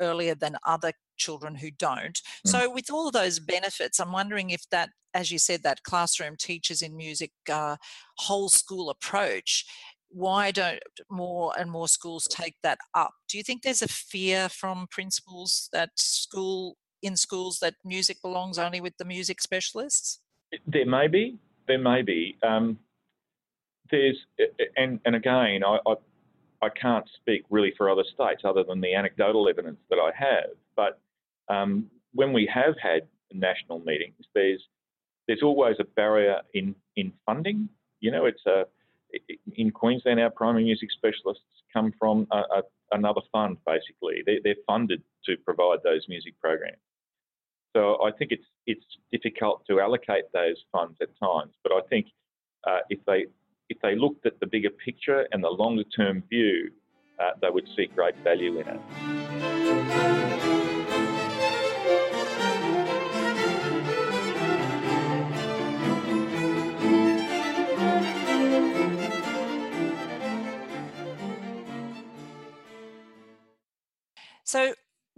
earlier 0.00 0.34
than 0.34 0.56
other 0.66 0.92
children 1.16 1.56
who 1.56 1.70
don't. 1.70 2.20
Mm. 2.46 2.50
So, 2.50 2.72
with 2.72 2.90
all 2.90 3.08
of 3.08 3.12
those 3.12 3.38
benefits, 3.38 3.98
I'm 4.00 4.12
wondering 4.12 4.50
if 4.50 4.62
that, 4.70 4.90
as 5.12 5.30
you 5.30 5.38
said, 5.38 5.62
that 5.64 5.82
classroom 5.82 6.36
teachers 6.36 6.82
in 6.82 6.96
music 6.96 7.32
uh, 7.50 7.76
whole 8.16 8.48
school 8.48 8.90
approach, 8.90 9.66
why 10.08 10.50
don't 10.50 10.80
more 11.10 11.52
and 11.58 11.70
more 11.70 11.88
schools 11.88 12.26
take 12.30 12.54
that 12.62 12.78
up? 12.94 13.12
Do 13.28 13.38
you 13.38 13.44
think 13.44 13.62
there's 13.62 13.82
a 13.82 13.88
fear 13.88 14.48
from 14.48 14.86
principals 14.90 15.68
that 15.72 15.90
school 15.96 16.76
in 17.02 17.16
schools 17.16 17.58
that 17.60 17.74
music 17.84 18.18
belongs 18.22 18.58
only 18.58 18.80
with 18.80 18.96
the 18.98 19.04
music 19.04 19.40
specialists? 19.40 20.20
There 20.66 20.86
may 20.86 21.06
be. 21.06 21.38
There 21.66 21.78
may 21.78 22.02
be. 22.02 22.36
Um, 22.42 22.78
there's 23.90 24.18
and 24.76 25.00
and 25.04 25.16
again, 25.16 25.62
I, 25.64 25.78
I 25.86 25.94
I 26.62 26.68
can't 26.68 27.06
speak 27.16 27.44
really 27.50 27.72
for 27.76 27.88
other 27.88 28.04
states 28.14 28.42
other 28.44 28.62
than 28.64 28.80
the 28.80 28.94
anecdotal 28.94 29.48
evidence 29.48 29.80
that 29.88 29.96
I 29.96 30.10
have. 30.16 30.50
But 30.76 31.00
um, 31.48 31.86
when 32.12 32.32
we 32.32 32.48
have 32.52 32.74
had 32.82 33.02
national 33.32 33.80
meetings. 33.80 34.14
There's 34.34 34.62
there's 35.26 35.42
always 35.42 35.76
a 35.78 35.84
barrier 35.84 36.40
in 36.54 36.74
in 36.96 37.12
funding. 37.26 37.68
You 38.00 38.10
know, 38.10 38.26
it's 38.26 38.44
a 38.46 38.64
in 39.56 39.70
Queensland, 39.70 40.20
our 40.20 40.30
primary 40.30 40.64
music 40.64 40.90
specialists 40.92 41.42
come 41.72 41.92
from 41.98 42.26
a, 42.30 42.36
a, 42.36 42.62
another 42.92 43.20
fund. 43.32 43.56
Basically, 43.66 44.22
they, 44.24 44.40
they're 44.42 44.54
funded 44.66 45.02
to 45.26 45.36
provide 45.44 45.78
those 45.82 46.06
music 46.08 46.34
programs. 46.40 46.78
So 47.74 48.02
I 48.02 48.10
think 48.12 48.32
it's 48.32 48.44
it's 48.66 48.84
difficult 49.12 49.64
to 49.68 49.80
allocate 49.80 50.24
those 50.32 50.56
funds 50.72 50.96
at 51.00 51.08
times. 51.22 51.52
But 51.62 51.72
I 51.72 51.80
think 51.88 52.06
uh, 52.66 52.78
if 52.88 52.98
they 53.06 53.26
if 53.68 53.78
they 53.82 53.94
looked 53.94 54.26
at 54.26 54.38
the 54.40 54.46
bigger 54.46 54.70
picture 54.70 55.26
and 55.32 55.42
the 55.42 55.48
longer 55.48 55.84
term 55.84 56.22
view, 56.28 56.70
uh, 57.20 57.30
they 57.40 57.50
would 57.50 57.68
see 57.76 57.86
great 57.86 58.16
value 58.24 58.58
in 58.60 58.66
it. 58.68 60.19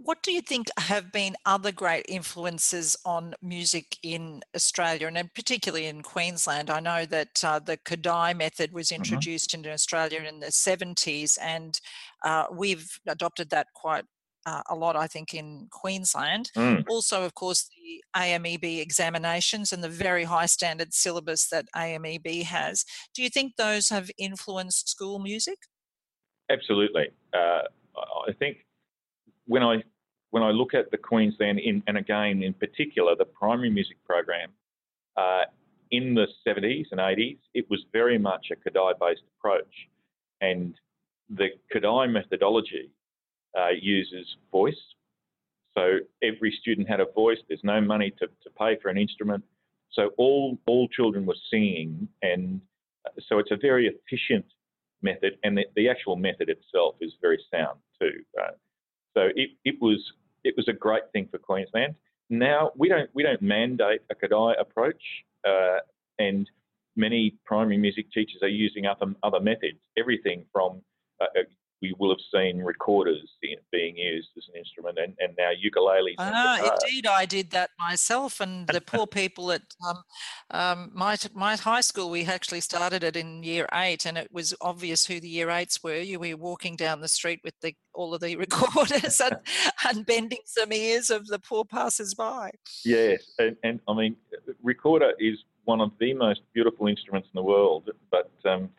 What 0.03 0.21
do 0.21 0.31
you 0.31 0.41
think 0.41 0.67
have 0.77 1.11
been 1.11 1.35
other 1.45 1.71
great 1.71 2.05
influences 2.09 2.95
on 3.05 3.33
music 3.41 3.97
in 4.03 4.41
Australia 4.55 5.07
and 5.07 5.33
particularly 5.33 5.85
in 5.85 6.01
Queensland? 6.01 6.69
I 6.69 6.79
know 6.79 7.05
that 7.05 7.43
uh, 7.43 7.59
the 7.59 7.77
Kodály 7.77 8.35
method 8.35 8.73
was 8.73 8.87
mm-hmm. 8.87 9.01
introduced 9.01 9.51
mm-hmm. 9.51 9.65
in 9.65 9.71
Australia 9.71 10.21
in 10.21 10.39
the 10.39 10.47
70s, 10.47 11.37
and 11.41 11.79
uh, 12.23 12.45
we've 12.51 12.99
adopted 13.07 13.49
that 13.51 13.67
quite 13.73 14.05
uh, 14.45 14.61
a 14.69 14.75
lot, 14.75 14.95
I 14.95 15.07
think, 15.07 15.33
in 15.33 15.67
Queensland. 15.71 16.51
Mm. 16.57 16.83
Also, 16.89 17.23
of 17.23 17.33
course, 17.33 17.69
the 17.69 18.03
AMEB 18.19 18.81
examinations 18.81 19.71
and 19.71 19.83
the 19.83 19.89
very 19.89 20.25
high 20.25 20.47
standard 20.47 20.93
syllabus 20.93 21.47
that 21.47 21.65
AMEB 21.75 22.43
has. 22.43 22.83
Do 23.15 23.23
you 23.23 23.29
think 23.29 23.55
those 23.55 23.87
have 23.89 24.11
influenced 24.17 24.89
school 24.89 25.19
music? 25.19 25.59
Absolutely. 26.49 27.07
Uh, 27.33 27.61
I 28.27 28.33
think 28.37 28.65
when 29.45 29.63
I 29.63 29.83
when 30.33 30.41
I 30.41 30.49
look 30.49 30.73
at 30.73 30.89
the 30.89 30.97
Queensland, 30.97 31.59
in, 31.59 31.83
and 31.85 31.95
again 31.95 32.41
in 32.41 32.55
particular 32.55 33.15
the 33.15 33.23
primary 33.23 33.69
music 33.69 33.97
program, 34.03 34.49
uh, 35.15 35.43
in 35.91 36.15
the 36.15 36.25
70s 36.45 36.85
and 36.89 36.99
80s, 36.99 37.37
it 37.53 37.69
was 37.69 37.85
very 37.93 38.17
much 38.17 38.47
a 38.51 38.55
Kodály-based 38.55 39.21
approach, 39.37 39.73
and 40.41 40.73
the 41.29 41.49
Kodály 41.71 42.11
methodology 42.11 42.89
uh, 43.55 43.73
uses 43.79 44.25
voice. 44.51 44.83
So 45.75 45.99
every 46.23 46.51
student 46.61 46.89
had 46.89 46.99
a 46.99 47.05
voice. 47.13 47.37
There's 47.47 47.63
no 47.63 47.79
money 47.79 48.09
to, 48.17 48.25
to 48.25 48.49
pay 48.57 48.79
for 48.81 48.89
an 48.89 48.97
instrument. 48.97 49.43
So 49.91 50.09
all 50.17 50.57
all 50.65 50.87
children 50.87 51.27
were 51.27 51.37
singing, 51.51 52.07
and 52.23 52.59
uh, 53.05 53.11
so 53.27 53.37
it's 53.37 53.51
a 53.51 53.57
very 53.57 53.85
efficient 53.85 54.45
method, 55.03 55.37
and 55.43 55.55
the, 55.55 55.65
the 55.75 55.89
actual 55.89 56.15
method 56.15 56.49
itself 56.49 56.95
is 57.01 57.11
very 57.21 57.39
sound 57.51 57.77
too. 58.01 58.23
Uh, 58.41 58.53
so 59.13 59.29
it, 59.35 59.51
it 59.63 59.75
was 59.79 59.99
it 60.43 60.55
was 60.57 60.67
a 60.67 60.73
great 60.73 61.03
thing 61.11 61.27
for 61.29 61.37
Queensland. 61.37 61.95
Now 62.29 62.71
we 62.75 62.89
don't 62.89 63.09
we 63.13 63.23
don't 63.23 63.41
mandate 63.41 64.01
a 64.11 64.15
Kodály 64.15 64.59
approach, 64.59 65.01
uh, 65.47 65.79
and 66.19 66.49
many 66.95 67.35
primary 67.45 67.77
music 67.77 68.11
teachers 68.11 68.41
are 68.41 68.47
using 68.47 68.85
other 68.85 69.13
other 69.23 69.39
methods. 69.39 69.79
Everything 69.97 70.45
from 70.51 70.81
uh 71.21 71.25
we 71.83 71.93
will 71.99 72.11
have 72.11 72.25
seen 72.33 72.59
recorders 72.59 73.19
being 73.69 73.97
used 73.97 74.29
as 74.37 74.45
an 74.47 74.57
instrument 74.57 74.97
and, 74.97 75.13
and 75.19 75.35
now 75.37 75.51
ukuleles. 75.51 76.15
Ah, 76.17 76.77
indeed, 76.81 77.05
I 77.05 77.25
did 77.25 77.51
that 77.51 77.71
myself. 77.77 78.39
And 78.39 78.65
the 78.67 78.79
poor 78.79 79.05
people 79.21 79.51
at 79.51 79.63
um, 79.85 80.03
um, 80.51 80.91
my, 80.93 81.17
my 81.33 81.57
high 81.57 81.81
school, 81.81 82.09
we 82.09 82.23
actually 82.23 82.61
started 82.61 83.03
it 83.03 83.17
in 83.17 83.43
year 83.43 83.67
eight, 83.73 84.05
and 84.05 84.17
it 84.17 84.29
was 84.31 84.53
obvious 84.61 85.05
who 85.05 85.19
the 85.19 85.27
year 85.27 85.49
eights 85.49 85.83
were. 85.83 85.97
You 85.97 86.19
were 86.21 86.37
walking 86.37 86.77
down 86.77 87.01
the 87.01 87.09
street 87.09 87.41
with 87.43 87.59
the, 87.59 87.75
all 87.93 88.13
of 88.13 88.21
the 88.21 88.35
recorders 88.47 89.19
and, 89.19 89.35
and 89.85 90.05
bending 90.05 90.39
some 90.45 90.71
ears 90.71 91.09
of 91.09 91.27
the 91.27 91.39
poor 91.39 91.65
passers 91.65 92.13
by. 92.13 92.51
Yes, 92.85 93.25
and, 93.39 93.57
and 93.65 93.81
I 93.89 93.93
mean, 93.93 94.15
recorder 94.63 95.11
is 95.19 95.37
one 95.65 95.81
of 95.81 95.91
the 95.99 96.13
most 96.13 96.43
beautiful 96.53 96.87
instruments 96.87 97.27
in 97.33 97.37
the 97.37 97.43
world, 97.43 97.89
but 98.09 98.31
um, 98.45 98.69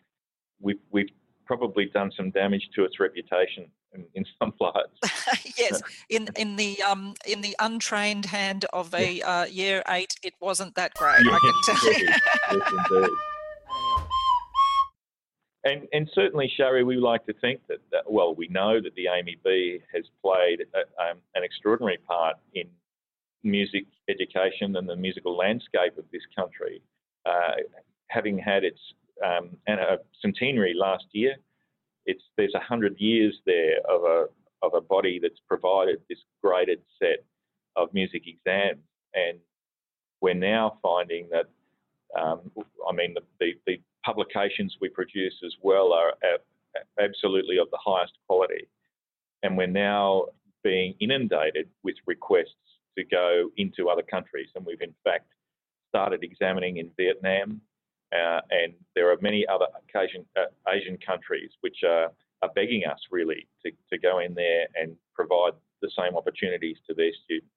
we've, 0.59 0.79
we've 0.89 1.11
probably 1.45 1.85
done 1.85 2.11
some 2.15 2.31
damage 2.31 2.69
to 2.75 2.83
its 2.83 2.99
reputation 2.99 3.67
in, 3.93 4.05
in 4.13 4.25
some 4.39 4.51
parts. 4.53 4.97
yes, 5.57 5.81
in 6.09 6.29
in 6.35 6.55
the 6.55 6.81
um 6.83 7.13
in 7.25 7.41
the 7.41 7.55
untrained 7.59 8.25
hand 8.25 8.65
of 8.73 8.93
a 8.93 9.21
uh, 9.21 9.45
year 9.45 9.83
eight, 9.89 10.15
it 10.23 10.33
wasn't 10.39 10.75
that 10.75 10.93
great. 10.95 11.19
Yes, 11.23 11.33
I 11.33 11.39
can 11.39 11.75
tell 11.75 11.93
you. 11.99 13.01
yes. 13.01 13.09
And, 15.65 15.87
and 15.91 16.07
certainly, 16.13 16.51
Shari, 16.55 16.83
we 16.83 16.95
like 16.95 17.25
to 17.25 17.33
think 17.33 17.59
that, 17.69 17.79
that, 17.91 18.03
well, 18.09 18.35
we 18.35 18.47
know 18.49 18.79
that 18.79 18.93
the 18.93 19.05
AMEB 19.05 19.81
has 19.91 20.03
played 20.21 20.61
a, 20.75 21.03
um, 21.03 21.17
an 21.33 21.43
extraordinary 21.43 21.97
part 22.07 22.35
in 22.53 22.67
music 23.43 23.85
education 24.07 24.75
and 24.75 24.87
the 24.87 24.95
musical 24.95 25.35
landscape 25.35 25.97
of 25.97 26.05
this 26.11 26.21
country, 26.35 26.83
uh, 27.25 27.55
having 28.09 28.37
had 28.37 28.63
its 28.63 28.79
um, 29.23 29.51
and 29.67 29.79
a 29.79 29.97
centenary 30.21 30.73
last 30.75 31.05
year. 31.11 31.35
It's 32.05 32.23
there's 32.37 32.53
a 32.55 32.59
hundred 32.59 32.99
years 32.99 33.39
there 33.45 33.79
of 33.89 34.03
a 34.03 34.25
of 34.61 34.73
a 34.73 34.81
body 34.81 35.19
that's 35.21 35.39
provided 35.47 36.01
this 36.09 36.19
graded 36.43 36.81
set 36.99 37.23
of 37.75 37.93
music 37.93 38.23
exams, 38.27 38.81
and 39.13 39.39
we're 40.21 40.33
now 40.33 40.77
finding 40.81 41.27
that. 41.31 41.45
Um, 42.19 42.51
I 42.87 42.93
mean, 42.93 43.13
the, 43.13 43.21
the, 43.39 43.53
the, 43.65 43.81
publications 44.05 44.77
we 44.79 44.87
produce 44.87 45.33
as 45.43 45.53
well 45.63 45.91
are 45.91 46.13
absolutely 47.01 47.57
of 47.57 47.67
the 47.71 47.79
highest 47.83 48.13
quality, 48.27 48.67
and 49.41 49.57
we're 49.57 49.65
now 49.65 50.25
being 50.63 50.93
inundated 50.99 51.67
with 51.83 51.95
requests 52.05 52.53
to 52.97 53.03
go 53.03 53.49
into 53.57 53.89
other 53.89 54.03
countries, 54.03 54.49
and 54.55 54.65
we've 54.65 54.81
in 54.81 54.93
fact 55.03 55.25
started 55.89 56.23
examining 56.23 56.77
in 56.77 56.89
Vietnam, 56.97 57.61
uh, 58.13 58.41
and 58.51 58.73
there 58.95 59.11
are 59.11 59.17
many 59.21 59.45
other 59.47 59.65
Asian, 59.95 60.25
uh, 60.37 60.45
Asian 60.69 60.97
countries 60.97 61.51
which 61.61 61.77
are, 61.83 62.11
are 62.41 62.49
begging 62.55 62.83
us 62.85 62.99
really 63.11 63.47
to, 63.65 63.71
to 63.91 63.97
go 63.97 64.19
in 64.19 64.33
there 64.33 64.67
and 64.75 64.95
provide 65.13 65.53
the 65.81 65.89
same 65.97 66.15
opportunities 66.15 66.77
to 66.87 66.93
their 66.93 67.11
students. 67.23 67.51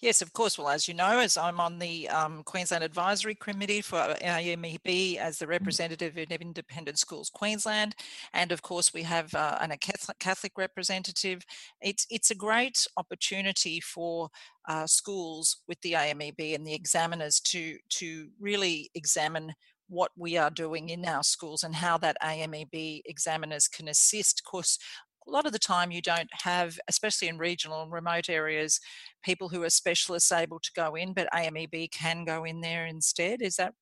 Yes, 0.00 0.20
of 0.20 0.32
course. 0.32 0.58
Well, 0.58 0.68
as 0.68 0.86
you 0.86 0.94
know, 0.94 1.20
as 1.20 1.36
I'm 1.36 1.58
on 1.58 1.78
the 1.78 2.08
um, 2.10 2.42
Queensland 2.44 2.84
Advisory 2.84 3.34
Committee 3.34 3.80
for 3.80 3.96
AMEB 3.96 5.16
as 5.16 5.38
the 5.38 5.46
mm. 5.46 5.50
representative 5.50 6.18
in 6.18 6.30
Independent 6.30 6.98
Schools 6.98 7.30
Queensland, 7.30 7.94
and 8.34 8.52
of 8.52 8.60
course 8.60 8.92
we 8.92 9.02
have 9.04 9.34
uh, 9.34 9.56
an, 9.60 9.70
a 9.70 9.76
Catholic, 9.78 10.18
Catholic 10.18 10.52
representative. 10.58 11.42
It's 11.80 12.06
it's 12.10 12.30
a 12.30 12.34
great 12.34 12.86
opportunity 12.96 13.80
for 13.80 14.28
uh, 14.68 14.86
schools 14.86 15.62
with 15.66 15.80
the 15.80 15.92
AMEB 15.92 16.54
and 16.54 16.66
the 16.66 16.74
examiners 16.74 17.40
to 17.40 17.78
to 17.90 18.28
really 18.38 18.90
examine 18.94 19.54
what 19.88 20.10
we 20.16 20.36
are 20.36 20.50
doing 20.50 20.88
in 20.88 21.04
our 21.04 21.22
schools 21.22 21.62
and 21.62 21.74
how 21.74 21.96
that 21.98 22.16
AMEB 22.22 23.02
examiners 23.06 23.68
can 23.68 23.88
assist. 23.88 24.40
Of 24.40 24.50
course, 24.50 24.78
a 25.26 25.30
lot 25.30 25.46
of 25.46 25.52
the 25.52 25.58
time 25.58 25.90
you 25.90 26.02
don't 26.02 26.28
have, 26.32 26.78
especially 26.88 27.28
in 27.28 27.38
regional 27.38 27.82
and 27.82 27.92
remote 27.92 28.28
areas, 28.28 28.80
people 29.24 29.48
who 29.48 29.62
are 29.62 29.70
specialists 29.70 30.30
able 30.30 30.60
to 30.60 30.70
go 30.74 30.94
in, 30.94 31.12
but 31.12 31.28
AMEB 31.34 31.90
can 31.90 32.24
go 32.24 32.44
in 32.44 32.60
there 32.60 32.86
instead. 32.86 33.42
Is 33.42 33.56
that 33.56 33.74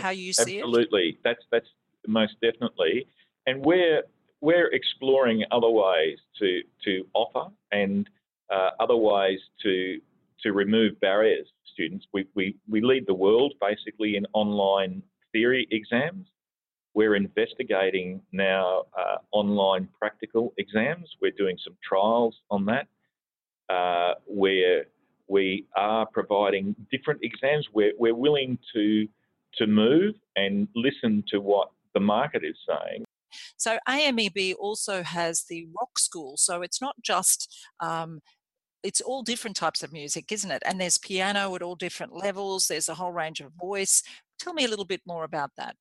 how 0.00 0.10
you 0.10 0.32
see 0.32 0.58
Absolutely. 0.58 0.58
it? 0.58 0.62
Absolutely. 0.62 1.18
That's 1.24 1.44
that's 1.52 1.68
most 2.06 2.34
definitely. 2.42 3.06
And 3.46 3.64
we're 3.64 4.02
we're 4.40 4.72
exploring 4.72 5.44
other 5.50 5.68
ways 5.70 6.18
to 6.38 6.60
to 6.84 7.06
offer 7.14 7.50
and 7.72 8.08
uh, 8.50 8.70
other 8.80 8.96
ways 8.96 9.40
to 9.62 10.00
to 10.42 10.52
remove 10.52 10.98
barriers 11.00 11.46
for 11.46 11.68
students. 11.72 12.06
We, 12.12 12.26
we, 12.34 12.56
we 12.68 12.80
lead 12.80 13.06
the 13.06 13.14
world 13.14 13.54
basically 13.60 14.16
in 14.16 14.26
online 14.32 15.02
theory 15.32 15.66
exams. 15.70 16.26
We're 16.96 17.14
investigating 17.14 18.22
now 18.32 18.84
uh, 18.98 19.18
online 19.30 19.86
practical 19.98 20.54
exams. 20.56 21.14
We're 21.20 21.36
doing 21.36 21.58
some 21.62 21.76
trials 21.86 22.34
on 22.50 22.64
that 22.64 22.86
uh, 23.68 24.14
where 24.24 24.86
we 25.28 25.66
are 25.76 26.06
providing 26.06 26.74
different 26.90 27.20
exams. 27.22 27.66
We're, 27.74 27.92
we're 27.98 28.14
willing 28.14 28.58
to, 28.74 29.06
to 29.58 29.66
move 29.66 30.14
and 30.36 30.68
listen 30.74 31.22
to 31.32 31.42
what 31.42 31.68
the 31.92 32.00
market 32.00 32.42
is 32.46 32.56
saying. 32.66 33.04
So 33.58 33.76
AMEB 33.86 34.54
also 34.58 35.02
has 35.02 35.44
the 35.50 35.68
rock 35.78 35.98
school. 35.98 36.38
So 36.38 36.62
it's 36.62 36.80
not 36.80 36.94
just 37.02 37.54
um, 37.80 38.20
it's 38.82 39.02
all 39.02 39.22
different 39.22 39.56
types 39.56 39.82
of 39.82 39.92
music, 39.92 40.32
isn't 40.32 40.50
it? 40.50 40.62
And 40.64 40.80
there's 40.80 40.96
piano 40.96 41.54
at 41.56 41.60
all 41.60 41.74
different 41.74 42.16
levels. 42.16 42.68
There's 42.68 42.88
a 42.88 42.94
whole 42.94 43.12
range 43.12 43.40
of 43.40 43.52
voice. 43.60 44.02
Tell 44.38 44.54
me 44.54 44.64
a 44.64 44.68
little 44.68 44.86
bit 44.86 45.02
more 45.06 45.24
about 45.24 45.50
that. 45.58 45.76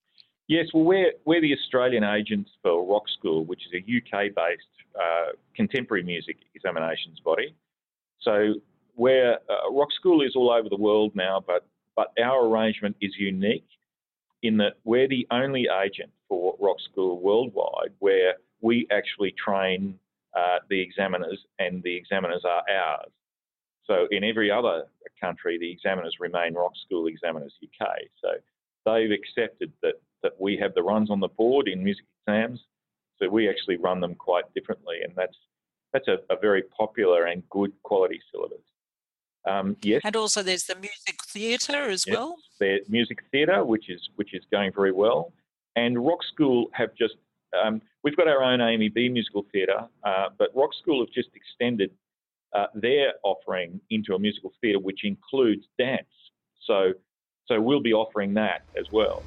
Yes, 0.48 0.68
well, 0.74 0.84
we're, 0.84 1.12
we're 1.26 1.42
the 1.42 1.54
Australian 1.54 2.04
agents 2.04 2.52
for 2.62 2.86
Rock 2.86 3.04
School, 3.18 3.46
which 3.46 3.62
is 3.66 3.74
a 3.74 3.80
UK 3.80 4.36
based 4.36 4.64
uh, 4.96 5.32
contemporary 5.56 6.04
music 6.04 6.38
examinations 6.54 7.20
body. 7.24 7.56
So 8.22 8.56
where 8.96 9.40
uh, 9.50 9.72
Rock 9.72 9.90
School 10.00 10.22
is 10.22 10.36
all 10.36 10.52
over 10.52 10.70
the 10.70 10.78
world 10.78 11.12
now, 11.16 11.44
but 11.46 11.66
but 11.96 12.12
our 12.22 12.46
arrangement 12.46 12.96
is 13.02 13.14
unique 13.18 13.68
in 14.44 14.58
that 14.58 14.74
we're 14.84 15.08
the 15.08 15.26
only 15.32 15.68
agent 15.84 16.12
for 16.28 16.56
Rock 16.60 16.78
School 16.92 17.20
worldwide 17.20 17.94
where 18.00 18.34
we 18.62 18.88
actually 18.92 19.34
train 19.44 19.98
uh, 20.36 20.58
the 20.70 20.82
examiners 20.82 21.40
and 21.60 21.82
the 21.84 21.96
examiners 21.96 22.44
are 22.46 22.64
ours. 22.70 23.12
So 23.86 24.08
in 24.12 24.24
every 24.24 24.52
other 24.52 24.86
country, 25.22 25.58
the 25.58 25.72
examiners 25.72 26.18
remain 26.20 26.54
Rock 26.54 26.74
School 26.86 27.08
Examiners 27.08 27.54
UK. 27.64 27.88
So 28.22 28.30
they've 28.86 29.12
accepted 29.12 29.72
that, 29.82 29.96
that 30.26 30.34
we 30.40 30.58
have 30.58 30.74
the 30.74 30.82
runs 30.82 31.12
on 31.12 31.20
the 31.20 31.28
board 31.28 31.68
in 31.68 31.84
music 31.84 32.06
exams. 32.28 32.60
So 33.18 33.30
we 33.30 33.48
actually 33.48 33.78
run 33.78 34.00
them 34.02 34.16
quite 34.16 34.46
differently, 34.56 34.98
and 35.04 35.14
that's 35.16 35.38
that's 35.94 36.08
a, 36.08 36.18
a 36.34 36.38
very 36.48 36.64
popular 36.64 37.26
and 37.26 37.48
good 37.50 37.72
quality 37.84 38.20
syllabus. 38.32 38.66
Um, 39.48 39.78
yes. 39.84 40.02
And 40.04 40.16
also 40.16 40.42
there's 40.42 40.66
the 40.66 40.76
music 40.76 41.18
theatre 41.28 41.90
as 41.90 42.06
yes, 42.08 42.16
well. 42.16 42.36
The 42.60 42.80
music 42.90 43.20
theatre, 43.32 43.64
which 43.64 43.90
is 43.90 44.02
which 44.16 44.34
is 44.34 44.44
going 44.52 44.72
very 44.74 44.92
well, 44.92 45.32
and 45.76 46.04
Rock 46.06 46.20
School 46.34 46.68
have 46.74 46.90
just 46.96 47.16
um, 47.64 47.82
we've 48.04 48.18
got 48.18 48.28
our 48.28 48.42
own 48.44 48.60
AMEB 48.60 49.12
musical 49.12 49.46
theatre, 49.54 49.82
uh, 50.04 50.30
but 50.38 50.50
Rock 50.56 50.72
School 50.82 51.06
have 51.06 51.14
just 51.14 51.30
extended 51.36 51.92
uh, 52.54 52.66
their 52.74 53.14
offering 53.24 53.80
into 53.92 54.16
a 54.16 54.20
musical 54.20 54.52
theatre 54.60 54.80
which 54.80 55.02
includes 55.04 55.66
dance. 55.78 56.16
So 56.66 56.94
so 57.48 57.62
we'll 57.62 57.86
be 57.92 57.94
offering 57.94 58.34
that 58.34 58.64
as 58.76 58.88
well. 58.92 59.22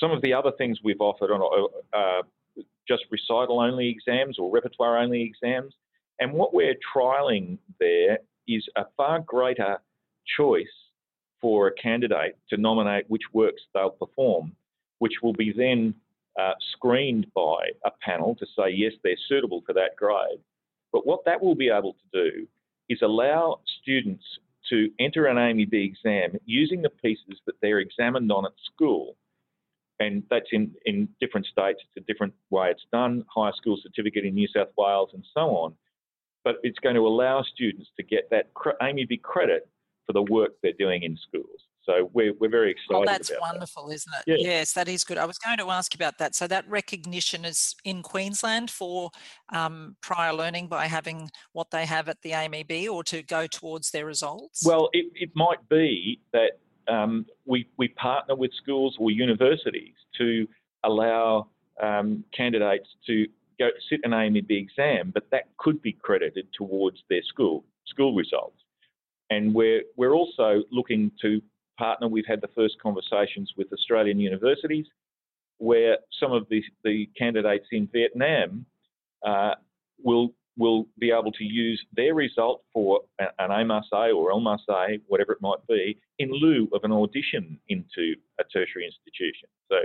Some 0.00 0.10
of 0.10 0.22
the 0.22 0.32
other 0.32 0.52
things 0.56 0.78
we've 0.82 1.00
offered 1.00 1.30
are 1.30 1.68
uh, 1.92 2.22
just 2.86 3.04
recital 3.10 3.60
only 3.60 3.88
exams 3.88 4.38
or 4.38 4.50
repertoire 4.50 4.98
only 4.98 5.22
exams. 5.22 5.74
And 6.20 6.32
what 6.32 6.54
we're 6.54 6.76
trialling 6.94 7.58
there 7.80 8.18
is 8.46 8.64
a 8.76 8.84
far 8.96 9.20
greater 9.20 9.78
choice 10.36 10.66
for 11.40 11.68
a 11.68 11.74
candidate 11.74 12.36
to 12.50 12.56
nominate 12.56 13.08
which 13.08 13.22
works 13.32 13.62
they'll 13.72 13.90
perform, 13.90 14.52
which 14.98 15.14
will 15.22 15.32
be 15.32 15.52
then 15.56 15.94
uh, 16.40 16.52
screened 16.72 17.26
by 17.34 17.68
a 17.84 17.90
panel 18.02 18.34
to 18.36 18.46
say, 18.56 18.70
yes, 18.70 18.92
they're 19.02 19.16
suitable 19.28 19.62
for 19.66 19.72
that 19.72 19.96
grade. 19.96 20.40
But 20.92 21.06
what 21.06 21.24
that 21.26 21.42
will 21.42 21.54
be 21.54 21.68
able 21.68 21.94
to 21.94 22.30
do 22.30 22.46
is 22.88 23.00
allow 23.02 23.60
students 23.82 24.24
to 24.70 24.90
enter 24.98 25.26
an 25.26 25.36
AMEB 25.36 25.74
exam 25.74 26.38
using 26.46 26.82
the 26.82 26.90
pieces 26.90 27.38
that 27.46 27.54
they're 27.60 27.80
examined 27.80 28.30
on 28.32 28.46
at 28.46 28.52
school 28.72 29.16
and 30.00 30.22
that's 30.30 30.48
in, 30.52 30.72
in 30.86 31.08
different 31.20 31.46
states. 31.46 31.80
It's 31.82 32.04
a 32.04 32.12
different 32.12 32.34
way 32.50 32.70
it's 32.70 32.84
done, 32.92 33.24
higher 33.34 33.52
school 33.56 33.78
certificate 33.82 34.24
in 34.24 34.34
New 34.34 34.48
South 34.54 34.68
Wales 34.76 35.10
and 35.12 35.24
so 35.34 35.40
on. 35.56 35.74
But 36.42 36.56
it's 36.62 36.78
going 36.78 36.96
to 36.96 37.06
allow 37.06 37.42
students 37.42 37.88
to 37.96 38.02
get 38.02 38.28
that 38.30 38.52
AMEB 38.54 39.22
credit 39.22 39.68
for 40.06 40.12
the 40.12 40.22
work 40.22 40.52
they're 40.62 40.72
doing 40.78 41.02
in 41.02 41.16
schools. 41.16 41.60
So 41.84 42.10
we're, 42.14 42.32
we're 42.40 42.50
very 42.50 42.70
excited. 42.70 42.96
Oh, 42.96 43.04
that's 43.04 43.30
wonderful, 43.40 43.88
that. 43.88 43.94
isn't 43.94 44.12
it? 44.14 44.22
Yeah. 44.26 44.48
Yes, 44.50 44.72
that 44.72 44.88
is 44.88 45.04
good. 45.04 45.18
I 45.18 45.26
was 45.26 45.38
going 45.38 45.58
to 45.58 45.70
ask 45.70 45.94
about 45.94 46.18
that. 46.18 46.34
So 46.34 46.46
that 46.46 46.68
recognition 46.68 47.44
is 47.44 47.74
in 47.84 48.02
Queensland 48.02 48.70
for 48.70 49.10
um, 49.52 49.96
prior 50.00 50.32
learning 50.32 50.68
by 50.68 50.86
having 50.86 51.30
what 51.52 51.70
they 51.70 51.84
have 51.84 52.08
at 52.08 52.22
the 52.22 52.30
AMEB 52.30 52.88
or 52.88 53.04
to 53.04 53.22
go 53.22 53.46
towards 53.46 53.90
their 53.90 54.06
results? 54.06 54.64
Well, 54.64 54.88
it, 54.92 55.12
it 55.14 55.30
might 55.34 55.68
be 55.68 56.20
that 56.32 56.52
um, 56.88 57.26
we, 57.46 57.68
we 57.76 57.88
partner 57.88 58.34
with 58.34 58.52
schools 58.62 58.96
or 58.98 59.10
universities 59.10 59.94
to 60.18 60.46
allow 60.84 61.48
um, 61.82 62.24
candidates 62.36 62.88
to 63.06 63.26
go 63.58 63.68
sit 63.88 64.00
an 64.04 64.10
AMEB 64.10 64.50
exam, 64.50 65.10
but 65.12 65.24
that 65.30 65.44
could 65.58 65.80
be 65.82 65.92
credited 65.92 66.46
towards 66.56 66.98
their 67.08 67.22
school 67.22 67.64
school 67.86 68.14
results. 68.14 68.56
And 69.30 69.54
we're 69.54 69.82
we're 69.96 70.12
also 70.14 70.62
looking 70.70 71.10
to 71.22 71.40
partner. 71.78 72.08
We've 72.08 72.26
had 72.26 72.40
the 72.40 72.48
first 72.54 72.76
conversations 72.80 73.52
with 73.56 73.72
Australian 73.72 74.18
universities, 74.20 74.86
where 75.58 75.98
some 76.20 76.32
of 76.32 76.46
the 76.50 76.62
the 76.84 77.08
candidates 77.16 77.66
in 77.72 77.88
Vietnam 77.92 78.66
uh, 79.26 79.54
will 80.02 80.32
will 80.56 80.86
be 80.98 81.10
able 81.10 81.32
to 81.32 81.44
use 81.44 81.84
their 81.94 82.14
result 82.14 82.62
for 82.72 83.00
an 83.18 83.50
A 83.50 84.12
or 84.12 84.32
LMusA 84.32 85.00
whatever 85.06 85.32
it 85.32 85.40
might 85.40 85.66
be, 85.68 85.98
in 86.18 86.30
lieu 86.30 86.68
of 86.72 86.84
an 86.84 86.92
audition 86.92 87.58
into 87.68 88.14
a 88.40 88.44
tertiary 88.44 88.86
institution. 88.86 89.48
So 89.70 89.78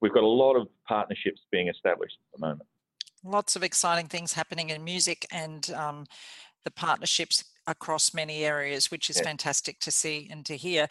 we've 0.00 0.12
got 0.12 0.24
a 0.24 0.26
lot 0.26 0.54
of 0.54 0.68
partnerships 0.86 1.40
being 1.50 1.68
established 1.68 2.16
at 2.32 2.40
the 2.40 2.46
moment. 2.46 2.68
Lots 3.24 3.56
of 3.56 3.62
exciting 3.62 4.06
things 4.06 4.32
happening 4.32 4.70
in 4.70 4.84
music 4.84 5.26
and 5.30 5.70
um, 5.72 6.06
the 6.64 6.70
partnerships 6.70 7.44
across 7.66 8.14
many 8.14 8.44
areas, 8.44 8.90
which 8.90 9.10
is 9.10 9.16
yeah. 9.16 9.24
fantastic 9.24 9.78
to 9.80 9.90
see 9.90 10.28
and 10.30 10.44
to 10.46 10.56
hear. 10.56 10.88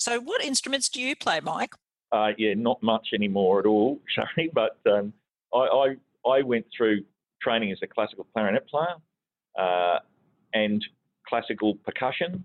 So, 0.00 0.18
what 0.18 0.42
instruments 0.42 0.88
do 0.88 1.00
you 1.00 1.14
play, 1.14 1.40
Mike? 1.40 1.74
Uh, 2.10 2.30
yeah, 2.38 2.54
not 2.56 2.82
much 2.82 3.08
anymore 3.14 3.60
at 3.60 3.66
all, 3.66 4.00
Shari. 4.14 4.50
But 4.52 4.78
um, 4.90 5.12
I, 5.54 5.58
I, 5.58 5.96
I 6.28 6.42
went 6.42 6.66
through 6.76 7.04
training 7.42 7.70
as 7.70 7.78
a 7.82 7.86
classical 7.86 8.26
clarinet 8.32 8.66
player 8.66 8.94
uh, 9.58 9.98
and 10.54 10.84
classical 11.28 11.74
percussion, 11.74 12.44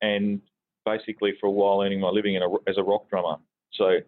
and 0.00 0.40
basically 0.86 1.34
for 1.38 1.48
a 1.48 1.50
while 1.50 1.82
earning 1.82 2.00
my 2.00 2.08
living 2.08 2.36
a, 2.38 2.48
as 2.68 2.78
a 2.78 2.82
rock 2.82 3.10
drummer. 3.10 3.36
So, 3.74 3.98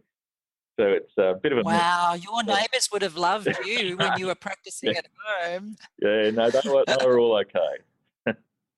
so 0.80 0.86
it's 0.86 1.12
a 1.18 1.34
bit 1.42 1.52
of 1.52 1.58
a 1.58 1.62
wow. 1.62 2.12
Mix. 2.14 2.24
Your 2.24 2.42
neighbours 2.42 2.88
would 2.90 3.02
have 3.02 3.16
loved 3.16 3.48
you 3.66 3.98
when 3.98 4.18
you 4.18 4.26
were 4.26 4.34
practicing 4.40 4.92
yeah. 4.92 4.98
at 4.98 5.08
home. 5.26 5.76
Yeah, 6.00 6.30
no, 6.30 6.50
they 6.50 6.60
were, 6.64 6.84
they 6.86 7.04
were 7.04 7.18
all 7.18 7.36
okay. 7.40 7.82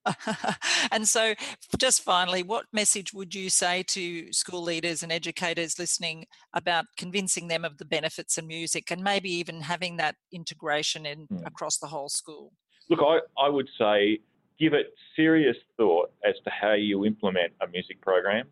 and 0.93 1.09
so, 1.09 1.35
just 1.79 2.03
finally, 2.03 2.43
what 2.43 2.67
message 2.73 3.13
would 3.13 3.35
you 3.35 3.51
say 3.51 3.83
to 3.89 4.33
school 4.33 4.63
leaders 4.63 5.03
and 5.03 5.13
educators 5.13 5.79
listening 5.79 6.27
about 6.55 6.87
convincing 6.97 7.49
them 7.49 7.65
of 7.65 7.79
the 7.79 7.85
benefits 7.85 8.39
of 8.39 8.47
music 8.47 8.91
and 8.91 9.03
maybe 9.03 9.31
even 9.31 9.61
having 9.61 9.97
that 9.99 10.17
integration 10.33 11.07
in 11.07 11.27
hmm. 11.27 11.45
across 11.47 11.79
the 11.79 11.87
whole 11.87 12.09
school? 12.09 12.53
Look, 12.89 13.01
I, 13.03 13.21
I 13.41 13.49
would 13.49 13.69
say 13.79 14.19
give 14.59 14.75
it 14.75 14.95
serious 15.17 15.57
thought 15.77 16.13
as 16.25 16.35
to 16.45 16.51
how 16.51 16.73
you 16.73 17.05
implement 17.05 17.53
a 17.63 17.67
music 17.69 18.01
program. 18.01 18.47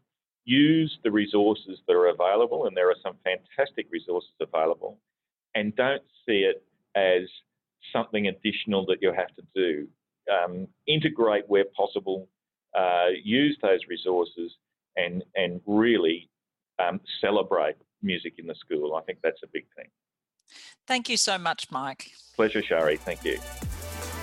Use 0.44 0.98
the 1.04 1.10
resources 1.10 1.78
that 1.86 1.92
are 1.92 2.08
available, 2.08 2.66
and 2.66 2.76
there 2.76 2.88
are 2.90 2.96
some 3.02 3.16
fantastic 3.22 3.86
resources 3.90 4.30
available, 4.40 4.98
and 5.54 5.76
don't 5.76 6.02
see 6.26 6.44
it 6.44 6.62
as 6.94 7.28
something 7.92 8.28
additional 8.28 8.86
that 8.86 8.98
you 9.02 9.12
have 9.12 9.34
to 9.36 9.42
do 9.54 9.86
um, 10.30 10.68
integrate 10.86 11.44
where 11.48 11.64
possible, 11.76 12.28
uh, 12.76 13.08
use 13.22 13.56
those 13.62 13.80
resources, 13.88 14.52
and 14.96 15.24
and 15.34 15.60
really 15.66 16.28
um, 16.78 17.00
celebrate 17.20 17.76
music 18.02 18.34
in 18.38 18.46
the 18.46 18.54
school. 18.54 18.94
I 18.94 19.02
think 19.02 19.18
that's 19.22 19.42
a 19.42 19.48
big 19.52 19.66
thing. 19.76 19.88
Thank 20.86 21.08
you 21.08 21.16
so 21.16 21.36
much, 21.36 21.70
Mike. 21.70 22.12
Pleasure, 22.34 22.62
Shari. 22.62 22.96
Thank 22.96 23.24
you. 23.24 23.38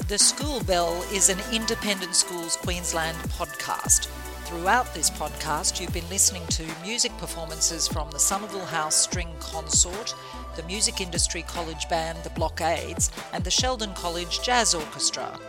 The 0.07 0.17
School 0.17 0.63
Bell 0.63 1.03
is 1.11 1.29
an 1.29 1.39
Independent 1.51 2.15
Schools 2.15 2.57
Queensland 2.57 3.17
podcast. 3.29 4.07
Throughout 4.45 4.93
this 4.93 5.09
podcast, 5.09 5.81
you've 5.81 5.93
been 5.93 6.07
listening 6.09 6.45
to 6.49 6.63
music 6.83 7.11
performances 7.17 7.87
from 7.87 8.11
the 8.11 8.19
Somerville 8.19 8.65
House 8.65 8.95
String 8.95 9.29
Consort, 9.39 10.13
the 10.55 10.61
Music 10.63 11.01
Industry 11.01 11.41
College 11.47 11.89
Band, 11.89 12.19
the 12.23 12.29
Blockades, 12.29 13.11
and 13.33 13.43
the 13.43 13.49
Sheldon 13.49 13.93
College 13.95 14.43
Jazz 14.43 14.75
Orchestra. 14.75 15.39